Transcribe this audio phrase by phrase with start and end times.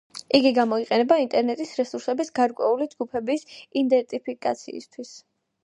[0.37, 3.47] იგი გამოიყენება ინტერნეტის რესურსების გარკვეული ჯგუფების
[3.85, 5.17] იდენტიფიკაციისათვის.